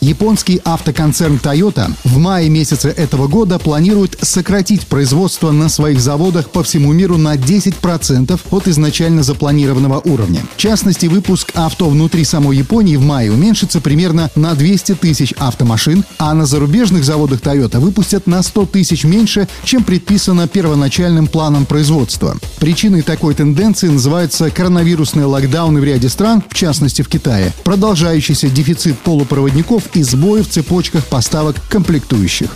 [0.00, 6.62] Японский автоконцерн Toyota в мае месяце этого года планирует сократить производство на своих заводах по
[6.62, 10.42] всему миру на 10% от изначально запланированного уровня.
[10.54, 16.04] В частности, выпуск авто внутри самой Японии в мае уменьшится примерно на 200 тысяч автомашин,
[16.18, 22.36] а на зарубежных заводах Toyota выпустят на 100 тысяч меньше, чем предписано первоначальным планом производства.
[22.60, 28.96] Причиной такой тенденции называются коронавирусные локдауны в ряде стран, в частности в Китае, продолжающийся дефицит
[29.00, 32.50] полупроводников и сбои в цепочках поставок комплектующих.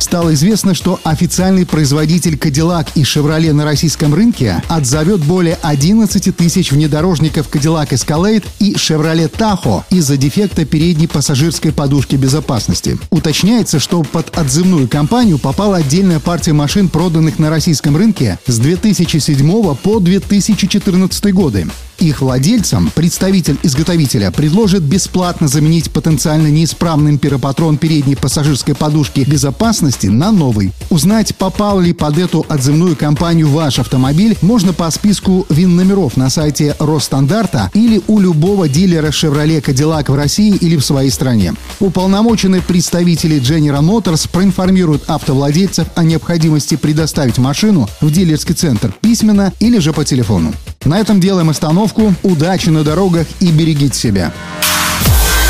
[0.00, 6.72] Стало известно, что официальный производитель Cadillac и Chevrolet на российском рынке отзовет более 11 тысяч
[6.72, 12.98] внедорожников Cadillac Escalade и Chevrolet Tahoe из-за дефекта передней пассажирской подушки безопасности.
[13.10, 19.76] Уточняется, что под отзывную кампанию попала отдельная партия машин, проданных на российском рынке с 2007
[19.76, 21.68] по 2014 годы.
[22.00, 30.32] Их владельцам представитель изготовителя предложит бесплатно заменить потенциально неисправный пиропатрон передней пассажирской подушки безопасности на
[30.32, 30.72] новый.
[30.88, 36.74] Узнать, попал ли под эту отзывную компанию ваш автомобиль, можно по списку ВИН-номеров на сайте
[36.78, 41.52] Росстандарта или у любого дилера Chevrolet Cadillac в России или в своей стране.
[41.80, 49.78] Уполномоченные представители General Motors проинформируют автовладельцев о необходимости предоставить машину в дилерский центр письменно или
[49.80, 50.54] же по телефону.
[50.86, 52.14] На этом делаем остановку.
[52.22, 54.32] Удачи на дорогах и берегите себя.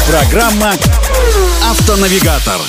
[0.08, 0.72] Программа
[1.70, 2.60] «Автонавигатор».